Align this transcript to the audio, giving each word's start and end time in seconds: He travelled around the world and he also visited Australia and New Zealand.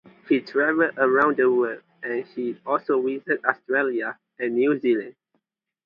He 0.27 0.41
travelled 0.41 0.97
around 0.97 1.37
the 1.37 1.47
world 1.51 1.83
and 2.01 2.25
he 2.25 2.59
also 2.65 2.99
visited 3.03 3.45
Australia 3.45 4.17
and 4.39 4.55
New 4.55 4.79
Zealand. 4.79 5.13